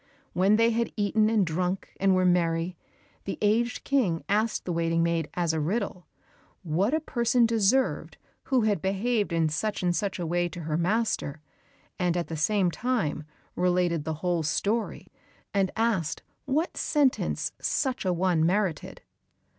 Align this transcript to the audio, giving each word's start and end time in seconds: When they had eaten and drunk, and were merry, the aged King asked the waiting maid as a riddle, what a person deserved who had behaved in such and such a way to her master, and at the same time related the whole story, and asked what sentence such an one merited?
When 0.33 0.55
they 0.55 0.71
had 0.71 0.91
eaten 0.97 1.29
and 1.29 1.45
drunk, 1.45 1.89
and 1.99 2.15
were 2.15 2.25
merry, 2.25 2.75
the 3.25 3.37
aged 3.39 3.83
King 3.83 4.23
asked 4.27 4.65
the 4.65 4.73
waiting 4.73 5.03
maid 5.03 5.29
as 5.35 5.53
a 5.53 5.59
riddle, 5.59 6.07
what 6.63 6.91
a 6.95 6.99
person 6.99 7.45
deserved 7.45 8.17
who 8.45 8.61
had 8.61 8.81
behaved 8.81 9.31
in 9.31 9.47
such 9.47 9.83
and 9.83 9.95
such 9.95 10.17
a 10.17 10.25
way 10.25 10.49
to 10.49 10.61
her 10.61 10.75
master, 10.75 11.39
and 11.99 12.17
at 12.17 12.29
the 12.29 12.35
same 12.35 12.71
time 12.71 13.25
related 13.55 14.03
the 14.03 14.15
whole 14.25 14.41
story, 14.41 15.11
and 15.53 15.69
asked 15.75 16.23
what 16.45 16.77
sentence 16.77 17.51
such 17.59 18.03
an 18.03 18.15
one 18.17 18.43
merited? 18.43 19.01